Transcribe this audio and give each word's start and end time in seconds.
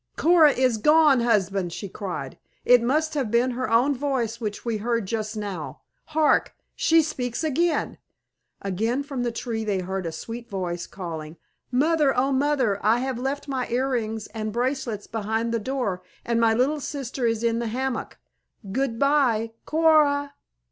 "Coora 0.17 0.51
is 0.57 0.79
gone, 0.79 1.19
husband!" 1.19 1.71
she 1.71 1.87
cried. 1.87 2.39
"It 2.65 2.81
must 2.81 3.13
have 3.13 3.29
been 3.29 3.51
her 3.51 3.69
own 3.69 3.93
voice 3.93 4.41
which 4.41 4.65
we 4.65 4.77
heard 4.77 5.05
just 5.05 5.37
now. 5.37 5.81
Hark! 6.05 6.55
She 6.75 7.03
speaks 7.03 7.43
again!" 7.43 7.99
Again 8.63 9.03
from 9.03 9.21
the 9.21 9.31
tree 9.31 9.63
they 9.63 9.77
heard 9.77 10.07
a 10.07 10.11
sweet 10.11 10.49
voice 10.49 10.87
calling, 10.87 11.37
"Mother, 11.71 12.17
O 12.17 12.31
Mother, 12.31 12.83
I 12.83 12.97
have 12.97 13.19
left 13.19 13.47
my 13.47 13.67
earrings 13.69 14.25
and 14.33 14.51
bracelets 14.51 15.05
behind 15.05 15.53
the 15.53 15.59
door 15.59 16.01
and 16.25 16.41
my 16.41 16.55
little 16.55 16.79
sister 16.79 17.27
in 17.27 17.59
the 17.59 17.67
hammock. 17.67 18.17
Good 18.71 18.97
by, 18.97 19.51
Coo 19.67 19.81
o 19.81 19.81
o 19.81 19.83
ra!" 19.85 20.29